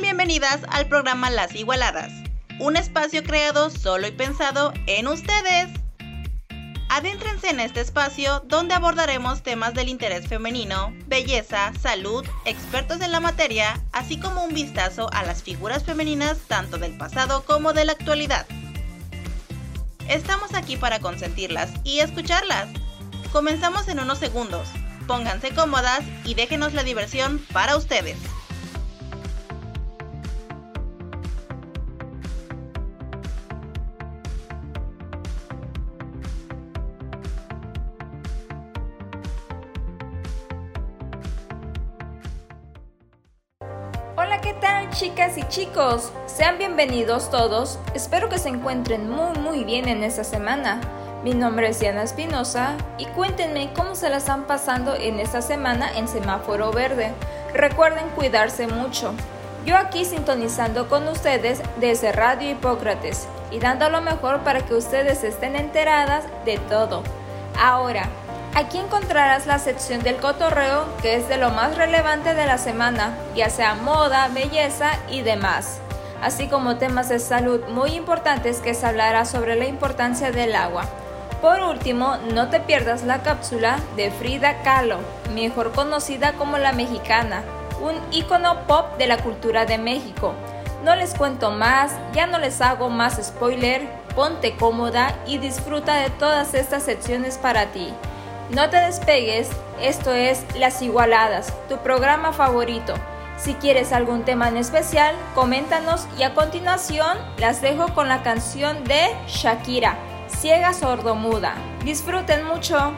[0.00, 2.12] Bienvenidas al programa Las Igualadas,
[2.60, 5.70] un espacio creado solo y pensado en ustedes.
[6.90, 13.20] Adéntrense en este espacio donde abordaremos temas del interés femenino, belleza, salud, expertos en la
[13.20, 17.92] materia, así como un vistazo a las figuras femeninas tanto del pasado como de la
[17.92, 18.46] actualidad.
[20.08, 22.68] Estamos aquí para consentirlas y escucharlas.
[23.32, 24.68] Comenzamos en unos segundos.
[25.06, 28.18] Pónganse cómodas y déjenos la diversión para ustedes.
[44.98, 46.10] Chicas y chicos?
[46.24, 47.78] Sean bienvenidos todos.
[47.92, 50.80] Espero que se encuentren muy muy bien en esta semana.
[51.22, 55.90] Mi nombre es Diana Espinosa y cuéntenme cómo se la están pasando en esta semana
[55.98, 57.12] en semáforo verde.
[57.52, 59.12] Recuerden cuidarse mucho.
[59.66, 65.24] Yo aquí sintonizando con ustedes desde Radio Hipócrates y dando lo mejor para que ustedes
[65.24, 67.02] estén enteradas de todo.
[67.60, 68.08] Ahora,
[68.56, 73.14] Aquí encontrarás la sección del cotorreo que es de lo más relevante de la semana,
[73.34, 75.78] ya sea moda, belleza y demás,
[76.22, 80.86] así como temas de salud muy importantes que se hablará sobre la importancia del agua.
[81.42, 85.00] Por último, no te pierdas la cápsula de Frida Kahlo,
[85.34, 87.42] mejor conocida como la mexicana,
[87.82, 90.32] un ícono pop de la cultura de México.
[90.82, 96.08] No les cuento más, ya no les hago más spoiler, ponte cómoda y disfruta de
[96.08, 97.92] todas estas secciones para ti.
[98.50, 102.94] No te despegues, esto es Las Igualadas, tu programa favorito.
[103.36, 108.84] Si quieres algún tema en especial, coméntanos y a continuación las dejo con la canción
[108.84, 109.96] de Shakira,
[110.28, 111.56] Ciega Sordomuda.
[111.84, 112.92] Disfruten mucho.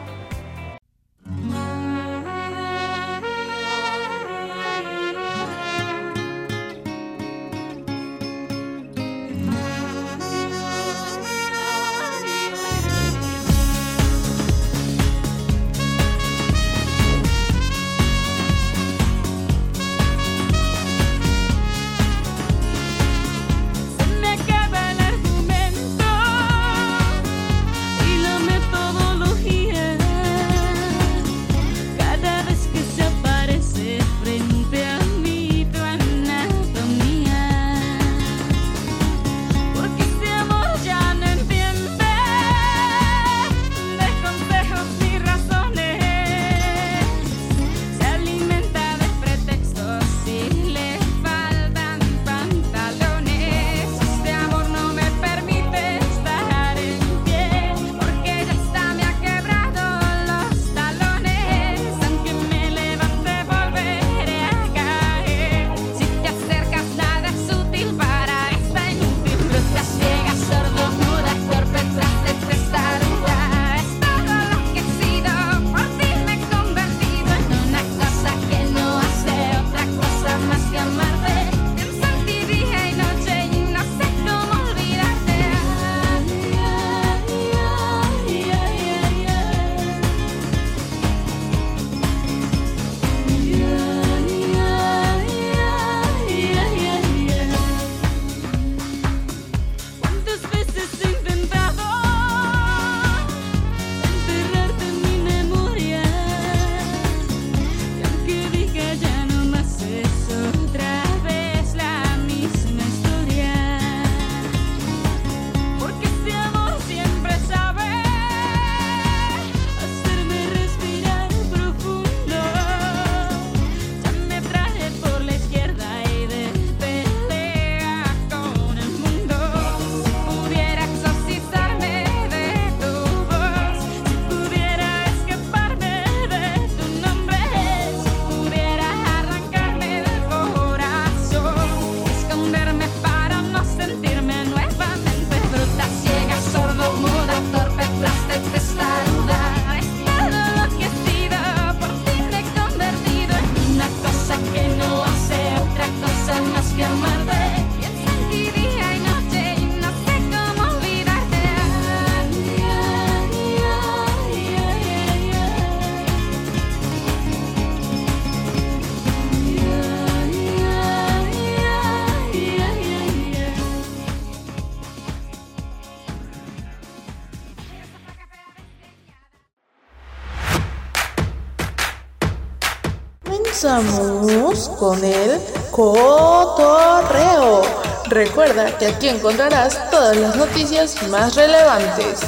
[184.79, 185.39] Con el
[185.71, 187.61] cotorreo.
[188.07, 192.21] Recuerda que aquí encontrarás todas las noticias más relevantes.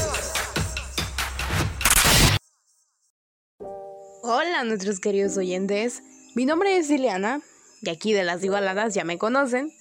[4.22, 6.04] Hola nuestros queridos oyentes,
[6.36, 7.42] mi nombre es Ileana
[7.82, 9.72] y aquí de las igualadas ya me conocen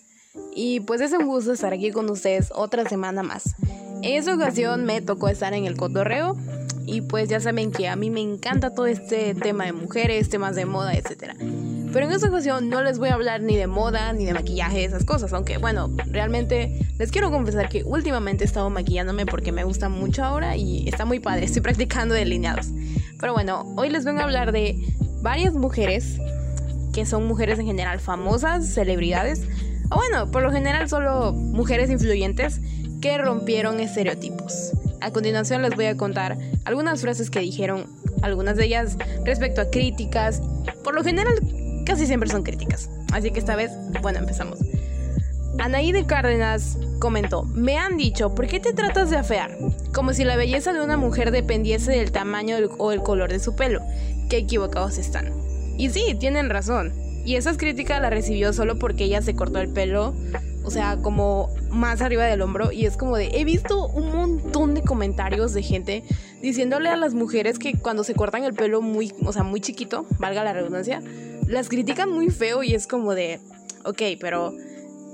[0.55, 3.57] y pues es un gusto estar aquí con ustedes otra semana más.
[4.03, 6.37] En esta ocasión me tocó estar en el cotorreo
[6.87, 10.57] y pues ya saben que a mí me encanta todo este tema de mujeres, temas
[10.57, 11.35] de moda, etc.
[11.93, 14.85] Pero en esta ocasión no les voy a hablar ni de moda, ni de maquillaje,
[14.85, 15.33] esas cosas.
[15.33, 20.23] Aunque bueno, realmente les quiero confesar que últimamente he estado maquillándome porque me gusta mucho
[20.25, 21.47] ahora y está muy padre.
[21.47, 22.69] Estoy practicando delineados.
[23.19, 24.79] Pero bueno, hoy les vengo a hablar de
[25.21, 26.19] varias mujeres
[26.93, 29.43] que son mujeres en general famosas, celebridades.
[29.91, 32.61] O bueno, por lo general solo mujeres influyentes
[33.01, 34.73] que rompieron estereotipos.
[35.01, 37.87] A continuación les voy a contar algunas frases que dijeron,
[38.23, 40.43] algunas de ellas respecto a críticas.
[40.85, 41.35] Por lo general,
[41.91, 42.89] casi siempre son críticas.
[43.13, 44.61] Así que esta vez, bueno, empezamos.
[45.59, 49.59] Anaí de Cárdenas comentó, me han dicho, ¿por qué te tratas de afear?
[49.93, 53.57] Como si la belleza de una mujer dependiese del tamaño o el color de su
[53.57, 53.81] pelo.
[54.29, 55.33] Qué equivocados están.
[55.79, 56.93] Y sí, tienen razón.
[57.25, 60.15] Y esas críticas la recibió solo porque ella se cortó el pelo
[60.63, 64.75] o sea, como más arriba del hombro y es como de, he visto un montón
[64.75, 66.05] de comentarios de gente
[66.43, 70.07] diciéndole a las mujeres que cuando se cortan el pelo muy, o sea, muy chiquito,
[70.19, 71.03] valga la redundancia,
[71.51, 73.41] las critican muy feo y es como de,
[73.85, 74.55] ok, pero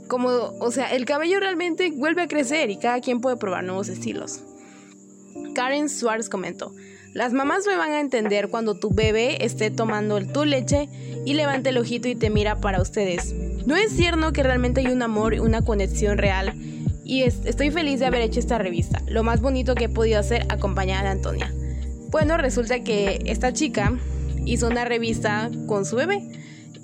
[0.07, 3.89] como, o sea, el cabello realmente vuelve a crecer y cada quien puede probar nuevos
[3.89, 4.41] estilos.
[5.55, 6.73] Karen Suárez comentó,
[7.15, 10.89] las mamás me van a entender cuando tu bebé esté tomando tu leche
[11.25, 13.35] y levante el ojito y te mira para ustedes.
[13.67, 16.55] No es cierto que realmente hay un amor y una conexión real
[17.05, 19.01] y estoy feliz de haber hecho esta revista.
[19.09, 21.53] Lo más bonito que he podido hacer acompañada de Antonia.
[22.11, 23.99] Bueno, resulta que esta chica
[24.47, 26.23] hizo una revista con su bebé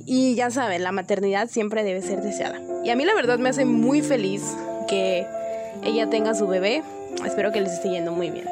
[0.05, 2.61] y ya saben, la maternidad siempre debe ser deseada.
[2.85, 4.43] Y a mí la verdad me hace muy feliz
[4.89, 5.27] que
[5.85, 6.83] ella tenga su bebé.
[7.25, 8.47] Espero que les esté yendo muy bien.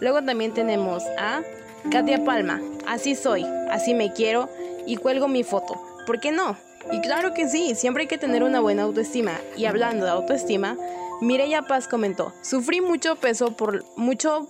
[0.00, 1.42] Luego también tenemos a
[1.90, 2.60] Katia Palma.
[2.88, 4.48] Así soy, así me quiero
[4.86, 5.80] y cuelgo mi foto.
[6.06, 6.56] ¿Por qué no?
[6.90, 9.38] Y claro que sí, siempre hay que tener una buena autoestima.
[9.56, 10.76] Y hablando de autoestima,
[11.20, 14.48] Mireya Paz comentó, sufrí mucho peso por mucho,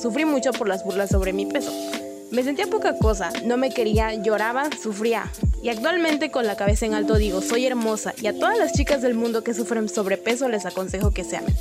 [0.00, 1.72] sufrí mucho por las burlas sobre mi peso.
[2.32, 5.30] Me sentía poca cosa, no me quería, lloraba, sufría.
[5.62, 9.02] Y actualmente con la cabeza en alto digo, soy hermosa y a todas las chicas
[9.02, 11.54] del mundo que sufren sobrepeso les aconsejo que se amen.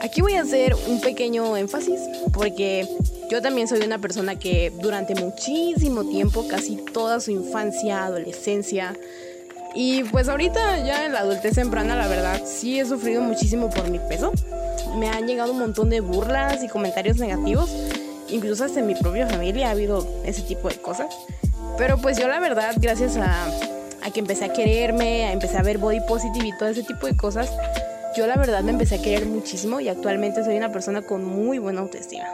[0.00, 2.00] Aquí voy a hacer un pequeño énfasis
[2.32, 2.88] porque
[3.30, 8.94] yo también soy una persona que durante muchísimo tiempo, casi toda su infancia, adolescencia,
[9.74, 13.90] y pues ahorita ya en la adultez temprana, la verdad, sí he sufrido muchísimo por
[13.90, 14.32] mi peso.
[14.96, 17.70] Me han llegado un montón de burlas y comentarios negativos.
[18.28, 21.14] Incluso hasta en mi propia familia ha habido ese tipo de cosas.
[21.76, 23.46] Pero pues yo la verdad, gracias a,
[24.02, 27.06] a que empecé a quererme, a empecé a ver body positive y todo ese tipo
[27.06, 27.50] de cosas,
[28.16, 31.58] yo la verdad me empecé a querer muchísimo y actualmente soy una persona con muy
[31.58, 32.26] buena autoestima.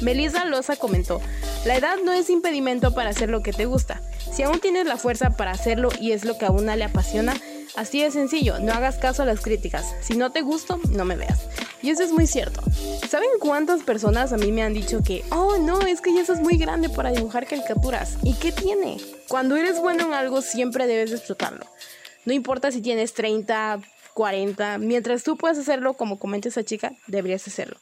[0.00, 1.20] Melissa Loza comentó,
[1.64, 4.00] la edad no es impedimento para hacer lo que te gusta.
[4.32, 7.34] Si aún tienes la fuerza para hacerlo y es lo que a una le apasiona,
[7.74, 9.94] así de sencillo, no hagas caso a las críticas.
[10.00, 11.40] Si no te gusto, no me veas.
[11.82, 12.62] Y eso es muy cierto.
[13.08, 16.40] ¿Saben cuántas personas a mí me han dicho que, oh no, es que ya es
[16.40, 18.16] muy grande para dibujar caricaturas?
[18.22, 18.98] ¿Y qué tiene?
[19.28, 21.66] Cuando eres bueno en algo siempre debes explotarlo.
[22.24, 23.80] No importa si tienes 30,
[24.14, 27.76] 40, mientras tú puedas hacerlo como comenta esa chica, deberías hacerlo.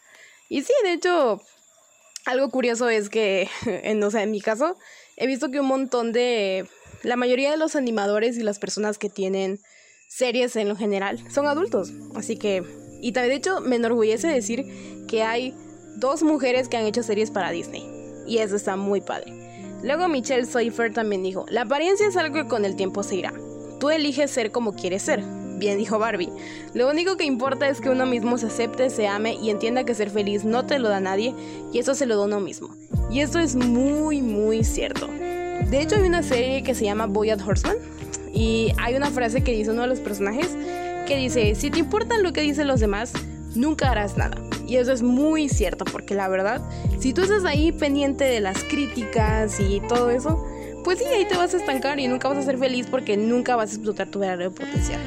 [0.49, 1.41] Y sí, de hecho,
[2.27, 4.77] algo curioso es que, en, o sea, en mi caso,
[5.17, 6.69] he visto que un montón de...
[7.05, 9.61] La mayoría de los animadores y las personas que tienen
[10.09, 11.93] series en lo general son adultos.
[12.15, 12.65] Así que...
[13.03, 14.65] Y de hecho me enorgullece decir
[15.07, 15.55] que hay
[15.97, 17.87] dos mujeres que han hecho series para Disney.
[18.27, 19.35] Y eso está muy padre.
[19.83, 23.35] Luego Michelle Seifer también dijo, la apariencia es algo que con el tiempo se irá.
[23.79, 25.23] Tú eliges ser como quieres ser.
[25.59, 26.33] Bien dijo Barbie.
[26.73, 29.95] Lo único que importa es que uno mismo se acepte, se ame y entienda que
[29.95, 31.35] ser feliz no te lo da nadie
[31.71, 32.75] y eso se lo da uno mismo.
[33.11, 35.11] Y esto es muy, muy cierto.
[35.71, 37.77] De hecho, hay una serie que se llama Boy Horseman
[38.33, 40.57] y hay una frase que dice uno de los personajes
[41.07, 43.13] que dice, si te importa lo que dicen los demás,
[43.55, 44.37] nunca harás nada.
[44.67, 46.63] Y eso es muy cierto, porque la verdad,
[46.99, 50.45] si tú estás ahí pendiente de las críticas y todo eso,
[50.85, 53.57] pues sí, ahí te vas a estancar y nunca vas a ser feliz porque nunca
[53.57, 55.01] vas a explotar tu verdadero potencial.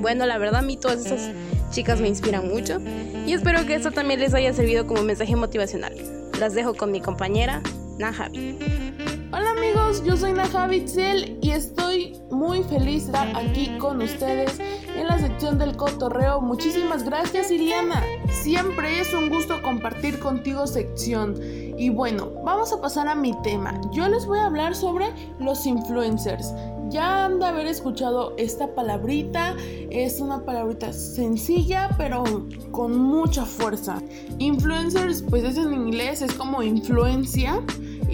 [0.00, 1.30] Bueno, la verdad a mí todas esas
[1.70, 2.78] chicas me inspiran mucho
[3.26, 5.94] y espero que esto también les haya servido como mensaje motivacional.
[6.38, 7.62] Las dejo con mi compañera
[7.98, 8.93] Najavi.
[9.36, 14.60] Hola amigos, yo soy Najavi Tzel y estoy muy feliz de estar aquí con ustedes
[14.60, 16.40] en la sección del cotorreo.
[16.40, 18.00] Muchísimas gracias Iriana.
[18.30, 21.34] Siempre es un gusto compartir contigo sección.
[21.76, 23.80] Y bueno, vamos a pasar a mi tema.
[23.90, 25.06] Yo les voy a hablar sobre
[25.40, 26.54] los influencers.
[26.90, 29.56] Ya han de haber escuchado esta palabrita.
[29.90, 32.22] Es una palabrita sencilla, pero
[32.70, 34.00] con mucha fuerza.
[34.38, 37.60] Influencers, pues es en inglés, es como influencia.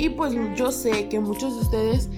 [0.00, 2.08] Y pues yo sé que muchos de ustedes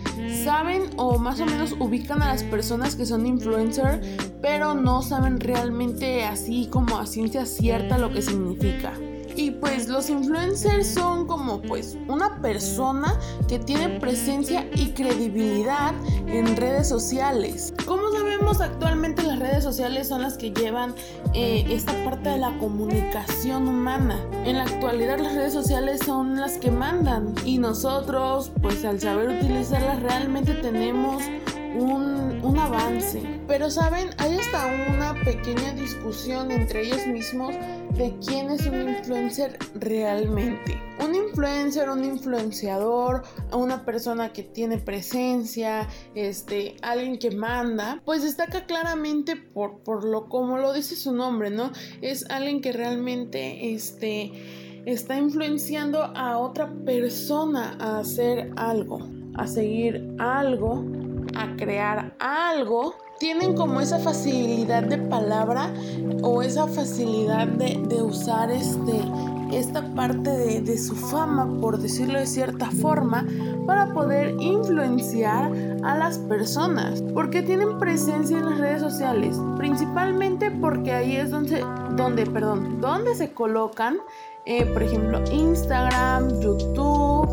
[0.45, 4.01] saben o más o menos ubican a las personas que son influencer,
[4.41, 8.93] pero no saben realmente así como a ciencia cierta lo que significa.
[9.35, 15.93] Y pues los influencers son como pues una persona que tiene presencia y credibilidad
[16.33, 17.75] en redes sociales.
[17.85, 20.95] Como sabemos actualmente las redes sociales son las que llevan
[21.35, 24.19] eh, esta parte de la comunicación humana.
[24.45, 29.29] En la actualidad las redes sociales son las que mandan y nosotros pues al saber
[29.29, 31.23] utilizarlas realmente tenemos
[31.75, 33.23] un, un, avance.
[33.47, 37.55] Pero saben, hay hasta una pequeña discusión entre ellos mismos
[37.97, 40.81] de quién es un influencer realmente.
[41.05, 48.67] Un influencer, un influenciador, una persona que tiene presencia, este, alguien que manda, pues destaca
[48.67, 51.73] claramente por, por lo como lo dice su nombre, ¿no?
[52.01, 54.33] Es alguien que realmente este,
[54.87, 59.01] está influenciando a otra persona a hacer algo,
[59.35, 60.85] a seguir algo,
[61.37, 65.73] a crear algo tienen como esa facilidad de palabra
[66.25, 69.01] o esa facilidad de, usar este,
[69.53, 73.25] esta parte de, de, su fama, por decirlo de cierta forma,
[73.65, 75.53] para poder influenciar
[75.85, 77.01] a las personas.
[77.15, 81.65] Porque tienen presencia en las redes sociales, principalmente porque ahí es donde,
[81.97, 83.99] donde, perdón, donde se colocan,
[84.47, 87.29] eh, por ejemplo, Instagram, YouTube,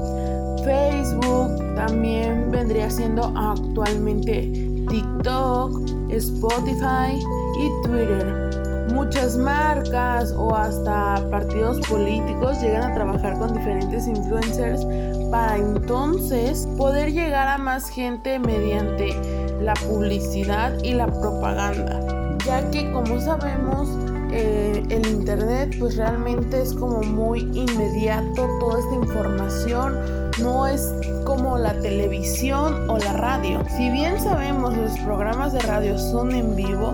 [0.63, 4.51] Facebook, también vendría siendo actualmente
[4.89, 7.17] TikTok, Spotify
[7.57, 8.89] y Twitter.
[8.93, 14.85] Muchas marcas o hasta partidos políticos llegan a trabajar con diferentes influencers
[15.31, 19.15] para entonces poder llegar a más gente mediante
[19.61, 22.37] la publicidad y la propaganda.
[22.45, 23.87] Ya que como sabemos
[24.31, 29.95] eh, el internet pues realmente es como muy inmediato toda esta información.
[30.41, 30.93] No es
[31.25, 33.63] como la televisión o la radio.
[33.75, 36.93] Si bien sabemos los programas de radio son en vivo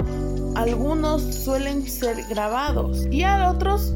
[0.55, 3.93] algunos suelen ser grabados y hay otros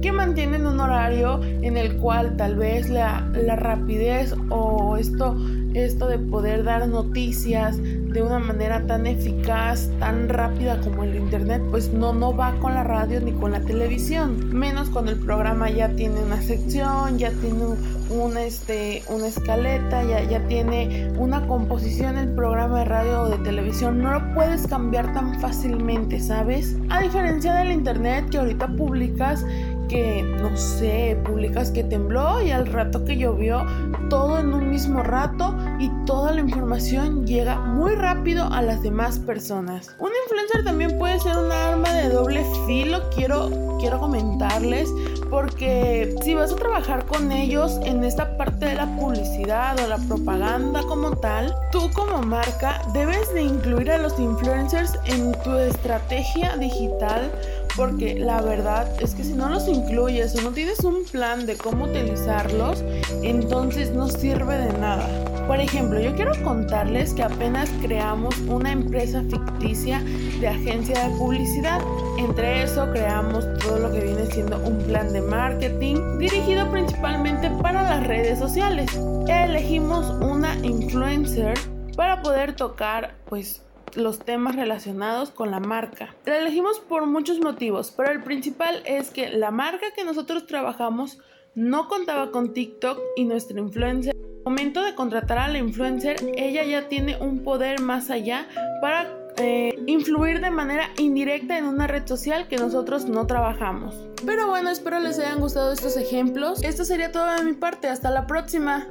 [0.00, 5.36] que mantienen un horario en el cual tal vez la, la rapidez o esto
[5.74, 7.76] esto de poder dar noticias
[8.16, 12.72] de una manera tan eficaz, tan rápida como el internet, pues no, no va con
[12.72, 14.54] la radio ni con la televisión.
[14.58, 17.62] Menos cuando el programa ya tiene una sección, ya tiene
[18.08, 23.36] un, este, una escaleta, ya, ya tiene una composición el programa de radio o de
[23.44, 24.00] televisión.
[24.00, 26.74] No lo puedes cambiar tan fácilmente, ¿sabes?
[26.88, 29.44] A diferencia del internet que ahorita publicas
[29.88, 33.64] que, no sé, publicas que tembló y al rato que llovió,
[34.08, 39.18] todo en un mismo rato y toda la información llega muy rápido a las demás
[39.18, 39.94] personas.
[39.98, 44.88] Un influencer también puede ser un arma de doble filo, quiero, quiero comentarles,
[45.30, 49.98] porque si vas a trabajar con ellos en esta parte de la publicidad o la
[49.98, 56.56] propaganda como tal, tú como marca debes de incluir a los influencers en tu estrategia
[56.56, 57.30] digital
[57.76, 61.56] porque la verdad es que si no los incluyes o no tienes un plan de
[61.56, 62.82] cómo utilizarlos,
[63.22, 65.35] entonces no sirve de nada.
[65.46, 70.00] Por ejemplo, yo quiero contarles que apenas creamos una empresa ficticia
[70.40, 71.80] de agencia de publicidad.
[72.18, 77.82] Entre eso creamos todo lo que viene siendo un plan de marketing dirigido principalmente para
[77.82, 78.90] las redes sociales.
[79.28, 81.54] Elegimos una influencer
[81.96, 83.62] para poder tocar pues
[83.94, 86.14] los temas relacionados con la marca.
[86.24, 91.18] La elegimos por muchos motivos, pero el principal es que la marca que nosotros trabajamos
[91.56, 94.14] no contaba con TikTok y nuestra influencer.
[94.14, 98.46] Al momento de contratar a la influencer, ella ya tiene un poder más allá
[98.80, 103.96] para eh, influir de manera indirecta en una red social que nosotros no trabajamos.
[104.24, 106.62] Pero bueno, espero les hayan gustado estos ejemplos.
[106.62, 107.88] Esto sería todo de mi parte.
[107.88, 108.86] Hasta la próxima.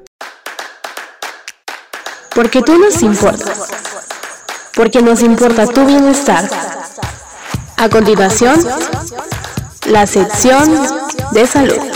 [2.33, 3.85] Porque tú nos importas
[4.75, 6.47] porque nos importa tu bienestar.
[7.77, 8.59] A continuación,
[9.87, 10.69] la sección
[11.31, 11.94] de salud.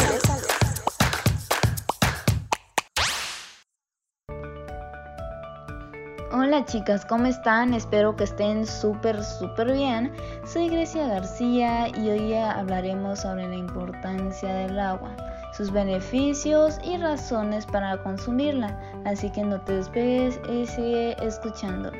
[6.69, 7.73] Chicas, ¿cómo están?
[7.73, 10.13] Espero que estén súper, súper bien.
[10.45, 15.09] Soy Grecia García y hoy hablaremos sobre la importancia del agua,
[15.51, 18.79] sus beneficios y razones para consumirla.
[19.03, 21.99] Así que no te despegues y sigue escuchándonos.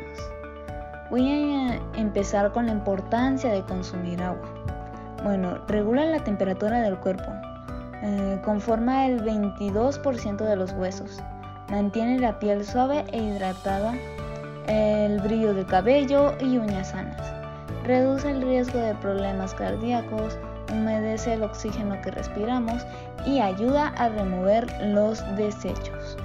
[1.09, 4.47] Voy a empezar con la importancia de consumir agua.
[5.23, 7.31] Bueno, regula la temperatura del cuerpo.
[8.03, 11.23] Eh, conforma el 22% de los huesos.
[11.71, 13.95] Mantiene la piel suave e hidratada.
[14.69, 17.33] El brillo del cabello y uñas sanas.
[17.83, 20.37] Reduce el riesgo de problemas cardíacos.
[20.71, 22.85] Humedece el oxígeno que respiramos
[23.25, 26.17] y ayuda a remover los desechos.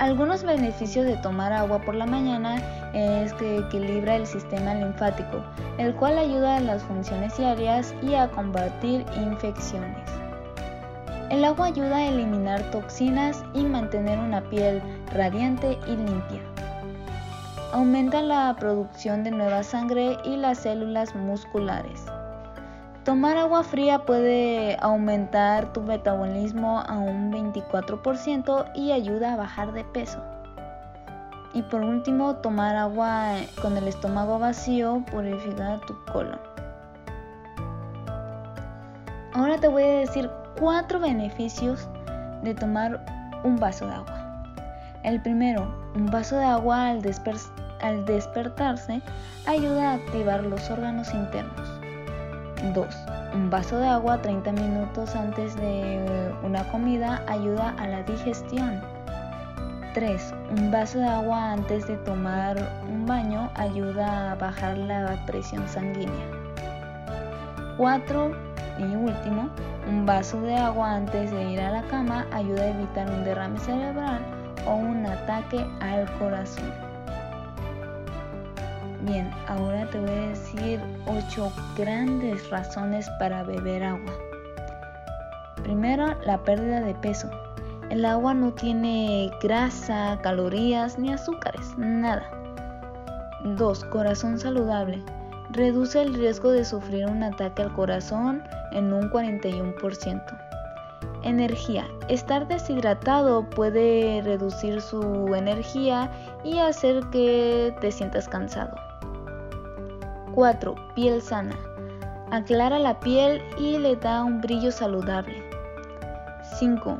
[0.00, 2.56] Algunos beneficios de tomar agua por la mañana
[2.92, 5.44] es que equilibra el sistema linfático,
[5.78, 10.17] el cual ayuda a las funciones diarias y a combatir infecciones.
[11.30, 14.82] El agua ayuda a eliminar toxinas y mantener una piel
[15.12, 16.40] radiante y limpia.
[17.74, 22.06] Aumenta la producción de nueva sangre y las células musculares.
[23.04, 29.84] Tomar agua fría puede aumentar tu metabolismo a un 24% y ayuda a bajar de
[29.84, 30.22] peso.
[31.52, 36.40] Y por último, tomar agua con el estómago vacío purifica tu colon.
[39.34, 41.88] Ahora te voy a decir cuatro beneficios
[42.42, 43.00] de tomar
[43.44, 44.44] un vaso de agua.
[45.04, 47.02] El primero, un vaso de agua al,
[47.80, 49.00] al despertarse
[49.46, 51.68] ayuda a activar los órganos internos.
[52.74, 52.86] 2.
[53.34, 58.80] Un vaso de agua 30 minutos antes de una comida ayuda a la digestión.
[59.94, 60.34] 3.
[60.58, 62.56] Un vaso de agua antes de tomar
[62.90, 66.26] un baño ayuda a bajar la presión sanguínea.
[67.76, 68.48] 4.
[68.78, 69.50] Y último,
[69.88, 73.58] un vaso de agua antes de ir a la cama ayuda a evitar un derrame
[73.58, 74.20] cerebral
[74.66, 76.70] o un ataque al corazón.
[79.02, 84.12] Bien, ahora te voy a decir 8 grandes razones para beber agua.
[85.62, 87.30] Primero, la pérdida de peso.
[87.90, 92.28] El agua no tiene grasa, calorías ni azúcares, nada.
[93.44, 93.84] 2.
[93.86, 95.02] Corazón saludable.
[95.50, 100.22] Reduce el riesgo de sufrir un ataque al corazón en un 41%.
[101.22, 101.86] Energía.
[102.08, 106.10] Estar deshidratado puede reducir su energía
[106.44, 108.76] y hacer que te sientas cansado.
[110.34, 110.74] 4.
[110.94, 111.56] Piel sana.
[112.30, 115.42] Aclara la piel y le da un brillo saludable.
[116.58, 116.98] 5.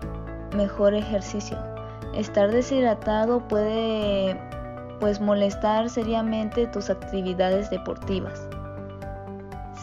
[0.57, 1.59] Mejor ejercicio.
[2.15, 4.48] Estar deshidratado puede
[5.01, 8.47] pues molestar seriamente tus actividades deportivas.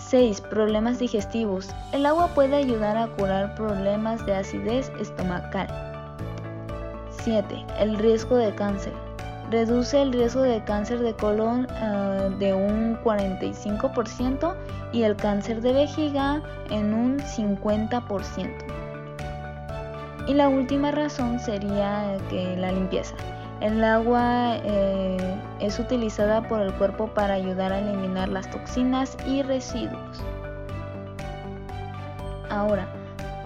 [0.09, 0.41] 6.
[0.41, 1.69] Problemas digestivos.
[1.91, 5.67] El agua puede ayudar a curar problemas de acidez estomacal.
[7.23, 7.65] 7.
[7.79, 8.93] El riesgo de cáncer
[9.51, 14.55] reduce el riesgo de cáncer de colon eh, de un 45%
[14.91, 18.49] y el cáncer de vejiga en un 50%.
[20.27, 23.15] Y la última razón sería que la limpieza.
[23.61, 25.17] El agua eh,
[25.59, 30.21] es utilizada por el cuerpo para ayudar a eliminar las toxinas y residuos.
[32.49, 32.87] Ahora,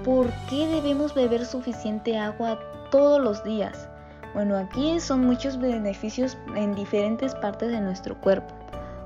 [0.03, 2.59] ¿por qué debemos beber suficiente agua
[2.91, 3.87] todos los días?
[4.33, 8.53] Bueno, aquí son muchos beneficios en diferentes partes de nuestro cuerpo,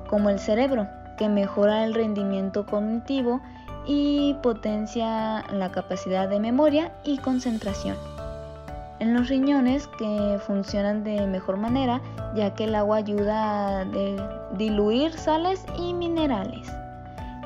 [0.08, 0.86] como el cerebro,
[1.16, 3.40] que mejora el rendimiento cognitivo
[3.86, 8.13] y potencia la capacidad de memoria y concentración.
[9.00, 12.00] En los riñones que funcionan de mejor manera
[12.34, 13.84] ya que el agua ayuda a
[14.56, 16.72] diluir sales y minerales.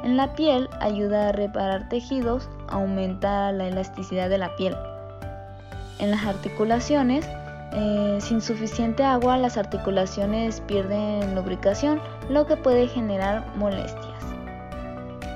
[0.04, 4.76] En la piel ayuda a reparar tejidos, aumenta la elasticidad de la piel.
[5.98, 7.26] En las articulaciones
[7.72, 14.22] eh, sin suficiente agua las articulaciones pierden lubricación, lo que puede generar molestias.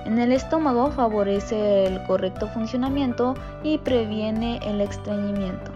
[0.06, 5.71] En el estómago favorece el correcto funcionamiento y previene el estreñimiento.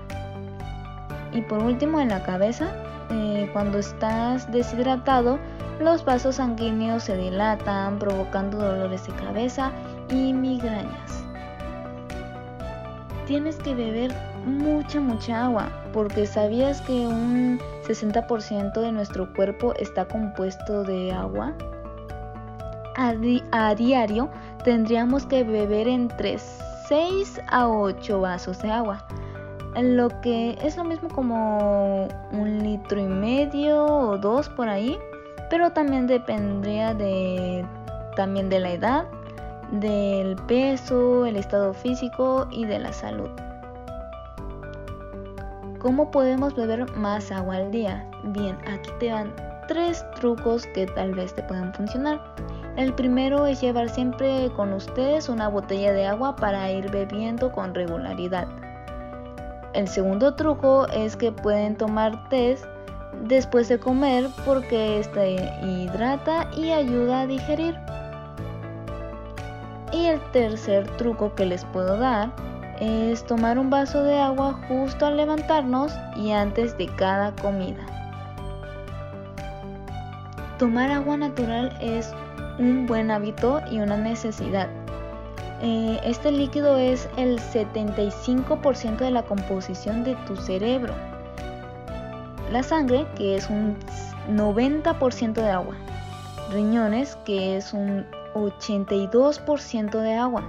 [1.36, 2.72] Y por último en la cabeza,
[3.10, 5.38] eh, cuando estás deshidratado,
[5.78, 9.70] los vasos sanguíneos se dilatan provocando dolores de cabeza
[10.08, 11.24] y migrañas.
[13.26, 14.14] Tienes que beber
[14.46, 21.52] mucha, mucha agua, porque sabías que un 60% de nuestro cuerpo está compuesto de agua.
[22.96, 23.12] A,
[23.52, 24.30] a, diario
[24.64, 29.04] tendríamos que beber entre 6 a 8 vasos de agua,
[29.82, 34.98] lo que es lo mismo como un litro y medio o dos por ahí,
[35.50, 37.64] pero también dependería de,
[38.16, 39.04] también de la edad,
[39.70, 43.28] del peso, el estado físico y de la salud.
[45.78, 48.08] ¿Cómo podemos beber más agua al día?
[48.24, 49.32] Bien, aquí te dan
[49.68, 52.20] tres trucos que tal vez te puedan funcionar.
[52.76, 57.74] El primero es llevar siempre con ustedes una botella de agua para ir bebiendo con
[57.74, 58.48] regularidad.
[59.76, 62.64] El segundo truco es que pueden tomar test
[63.24, 67.76] después de comer porque este hidrata y ayuda a digerir.
[69.92, 72.32] Y el tercer truco que les puedo dar
[72.80, 77.84] es tomar un vaso de agua justo al levantarnos y antes de cada comida.
[80.58, 82.14] Tomar agua natural es
[82.58, 84.70] un buen hábito y una necesidad.
[85.62, 90.92] Eh, este líquido es el 75% de la composición de tu cerebro.
[92.52, 93.78] La sangre, que es un
[94.30, 95.74] 90% de agua.
[96.52, 100.44] Riñones, que es un 82% de agua.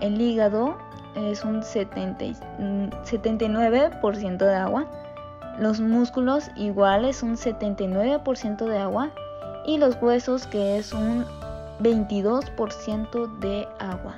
[0.00, 0.76] El hígado
[1.14, 4.86] es un 79% de agua.
[5.58, 9.10] Los músculos igual es un 79% de agua.
[9.66, 11.24] Y los huesos que es un
[11.80, 14.16] 22% de agua.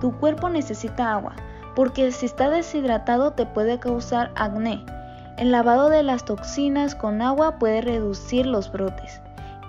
[0.00, 1.34] Tu cuerpo necesita agua
[1.76, 4.84] porque si está deshidratado te puede causar acné.
[5.36, 9.20] El lavado de las toxinas con agua puede reducir los brotes.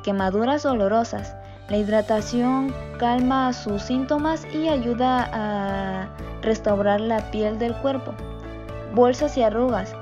[0.03, 1.35] Quemaduras dolorosas.
[1.67, 6.07] La hidratación calma sus síntomas y ayuda a
[6.41, 8.13] restaurar la piel del cuerpo.
[8.95, 9.93] Bolsas y arrugas.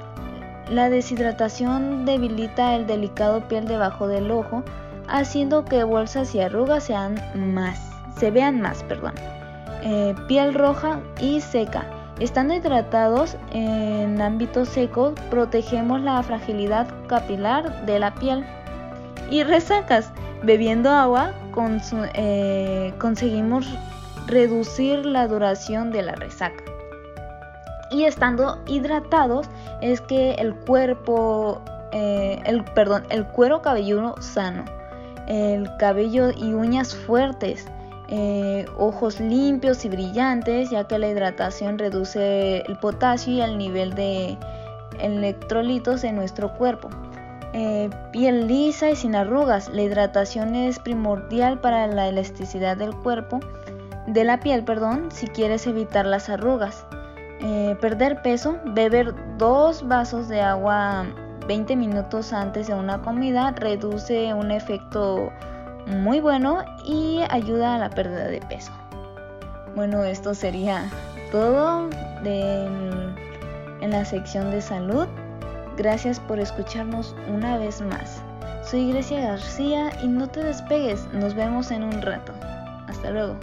[0.70, 4.64] La deshidratación debilita el delicado piel debajo del ojo,
[5.08, 7.80] haciendo que bolsas y arrugas sean más,
[8.18, 8.84] se vean más.
[8.84, 9.14] Perdón.
[9.84, 11.86] Eh, piel roja y seca.
[12.20, 18.46] Estando hidratados en ámbito seco, protegemos la fragilidad capilar de la piel.
[19.30, 20.12] Y resacas.
[20.44, 21.34] Bebiendo agua
[22.14, 23.68] eh, conseguimos
[24.28, 26.64] reducir la duración de la resaca.
[27.90, 29.48] Y estando hidratados
[29.82, 34.66] es que el cuerpo, eh, el, perdón, el cuero cabelludo sano,
[35.28, 37.68] el cabello y uñas fuertes,
[38.08, 43.96] eh, ojos limpios y brillantes, ya que la hidratación reduce el potasio y el nivel
[43.96, 44.38] de
[45.00, 46.90] electrolitos en nuestro cuerpo.
[47.54, 49.70] Eh, piel lisa y sin arrugas.
[49.70, 53.40] La hidratación es primordial para la elasticidad del cuerpo,
[54.08, 56.86] de la piel, perdón, si quieres evitar las arrugas.
[57.42, 61.06] Eh, perder peso, beber dos vasos de agua
[61.48, 65.32] 20 minutos antes de una comida reduce un efecto
[65.88, 68.72] muy bueno y ayuda a la pérdida de peso.
[69.76, 70.90] Bueno, esto sería
[71.32, 71.90] todo
[72.24, 75.08] en la sección de salud.
[75.78, 78.22] Gracias por escucharnos una vez más.
[78.64, 82.34] Soy Grecia García y no te despegues, nos vemos en un rato.
[82.88, 83.36] Hasta luego.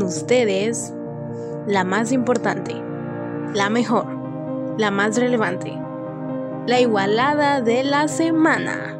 [0.00, 0.94] Ustedes,
[1.66, 2.74] la más importante,
[3.54, 4.06] la mejor,
[4.78, 5.78] la más relevante,
[6.66, 8.98] la igualada de la semana.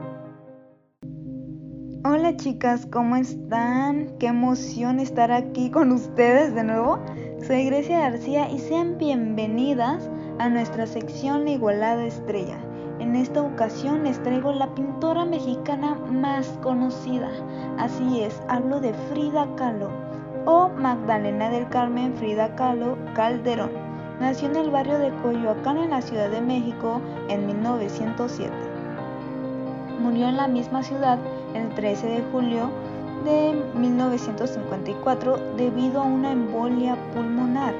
[2.05, 4.19] Hola chicas, ¿cómo están?
[4.19, 6.99] Qué emoción estar aquí con ustedes de nuevo.
[7.47, 12.59] Soy Grecia García y sean bienvenidas a nuestra sección La Igualada Estrella.
[12.99, 17.31] En esta ocasión les traigo la pintora mexicana más conocida.
[17.79, 20.13] Así es, hablo de Frida Kahlo
[20.45, 23.71] o Magdalena del Carmen Frida Kahlo Calderón.
[24.21, 28.53] Nació en el barrio de Coyoacán en la Ciudad de México en 1907.
[30.01, 31.19] Murió en la misma ciudad
[31.55, 32.71] el 13 de julio
[33.25, 37.75] de 1954 debido a una embolia pulmonar.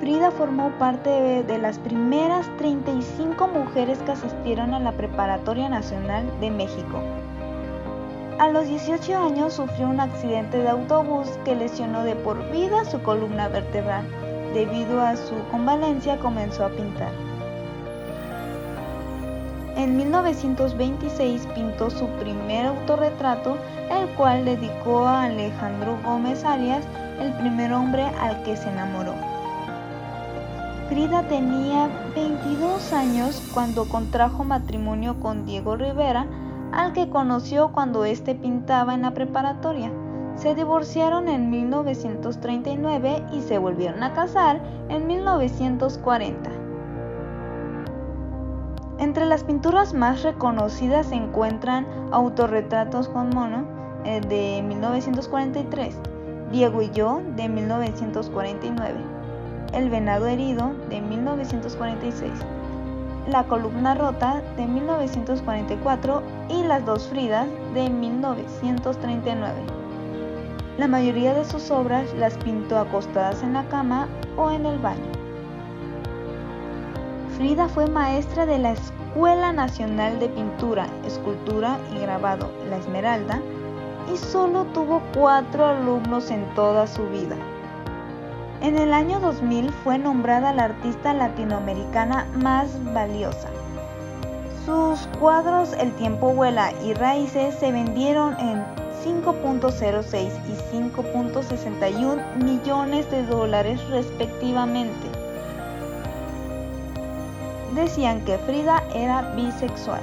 [0.00, 6.50] Frida formó parte de, las primeras 35 mujeres que asistieron a la Preparatoria Nacional de
[6.50, 7.00] México.
[8.38, 13.00] A los 18 años sufrió un accidente de autobús que lesionó de por vida su
[13.02, 14.04] columna vertebral.
[14.54, 17.12] Debido a su convalencia comenzó a pintar.
[19.76, 23.56] En 1926 pintó su primer autorretrato,
[23.90, 26.84] el cual dedicó a Alejandro Gómez Arias,
[27.20, 29.14] el primer hombre al que se enamoró.
[30.88, 36.26] Frida tenía 22 años cuando contrajo matrimonio con Diego Rivera,
[36.72, 39.92] al que conoció cuando éste pintaba en la preparatoria.
[40.34, 46.50] Se divorciaron en 1939 y se volvieron a casar en 1940.
[48.98, 53.64] Entre las pinturas más reconocidas se encuentran Autorretratos con Mono
[54.04, 55.96] eh, de 1943,
[56.50, 58.94] Diego y yo de 1949,
[59.74, 62.30] El Venado Herido de 1946,
[63.28, 69.54] La Columna Rota de 1944 y Las Dos Fridas de 1939.
[70.76, 75.12] La mayoría de sus obras las pintó acostadas en la cama o en el baño.
[77.36, 83.40] Frida fue maestra de la Escuela Nacional de Pintura, Escultura y Grabado La Esmeralda,
[84.12, 87.36] y solo tuvo cuatro alumnos en toda su vida.
[88.62, 93.48] En el año 2000 fue nombrada la artista latinoamericana más valiosa.
[94.64, 98.62] Sus cuadros El tiempo vuela y Raíces se vendieron en
[99.04, 105.08] 5.06 y 5.61 millones de dólares respectivamente.
[107.74, 110.02] Decían que Frida era bisexual.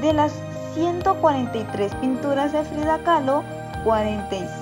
[0.00, 0.32] De las
[0.74, 3.44] 143 pinturas de Frida Kahlo,
[3.84, 4.61] 46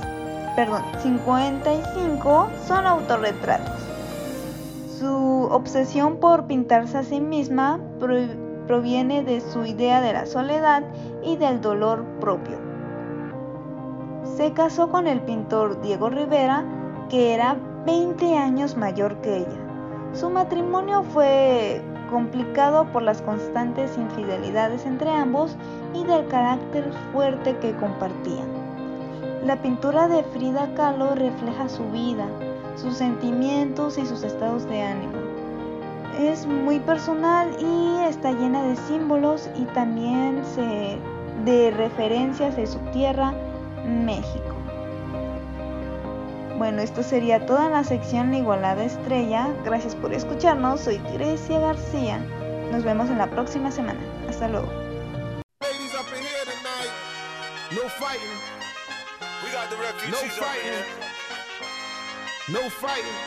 [0.60, 3.80] perdón, 55 son autorretratos.
[4.98, 7.80] Su obsesión por pintarse a sí misma
[8.66, 10.82] proviene de su idea de la soledad
[11.24, 12.58] y del dolor propio.
[14.36, 16.62] Se casó con el pintor Diego Rivera,
[17.08, 20.12] que era 20 años mayor que ella.
[20.12, 25.56] Su matrimonio fue complicado por las constantes infidelidades entre ambos
[25.94, 28.49] y del carácter fuerte que compartían.
[29.44, 32.26] La pintura de Frida Kahlo refleja su vida,
[32.76, 35.14] sus sentimientos y sus estados de ánimo.
[36.18, 40.42] Es muy personal y está llena de símbolos y también
[41.44, 43.32] de referencias de su tierra,
[43.86, 44.54] México.
[46.58, 49.48] Bueno, esto sería toda la sección La Igualada Estrella.
[49.64, 50.82] Gracias por escucharnos.
[50.82, 52.18] Soy Grecia García.
[52.70, 54.00] Nos vemos en la próxima semana.
[54.28, 54.68] Hasta luego.
[59.50, 60.84] We got the refugees no fighting.
[62.52, 63.18] No fighting.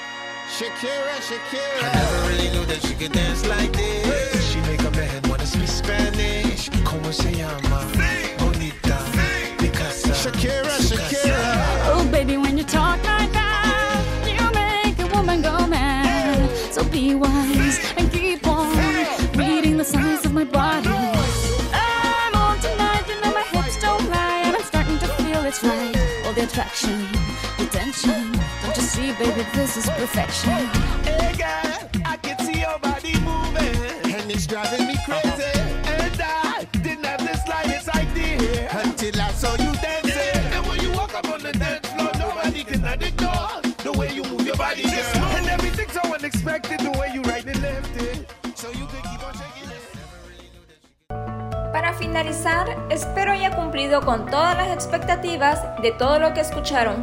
[0.55, 1.83] Shakira, Shakira.
[1.83, 4.49] I never really knew that she could dance like this.
[4.49, 6.69] She make a man wanna speak Spanish.
[6.85, 7.83] Como se llama?
[8.37, 8.99] Bonita.
[9.57, 10.13] Picasa.
[10.13, 11.91] Shakira, Shakira.
[11.91, 12.82] Oh, baby, when you talk
[26.43, 27.07] attraction,
[27.57, 28.31] attention.
[28.61, 30.67] Don't you see, baby, this is perfection.
[31.05, 31.72] Hey girl,
[51.99, 56.95] Finalizar, espero haya cumplido con todas las expectativas de todo lo que escucharon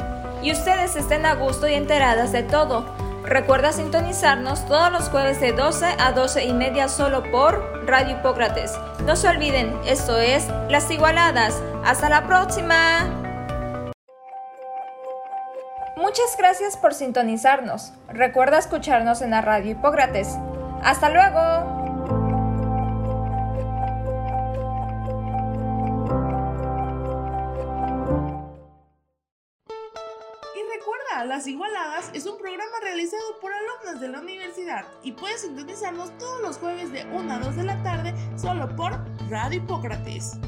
[0.43, 2.85] y ustedes estén a gusto y enteradas de todo.
[3.25, 8.73] Recuerda sintonizarnos todos los jueves de 12 a 12 y media solo por Radio Hipócrates.
[9.05, 11.63] No se olviden, esto es Las Igualadas.
[11.85, 13.09] Hasta la próxima.
[15.97, 17.93] Muchas gracias por sintonizarnos.
[18.09, 20.37] Recuerda escucharnos en la Radio Hipócrates.
[20.83, 21.90] Hasta luego.
[31.25, 36.41] Las Igualadas es un programa realizado por alumnos de la universidad y puedes sintonizarnos todos
[36.41, 40.39] los jueves de 1 a 2 de la tarde solo por Radio Hipócrates.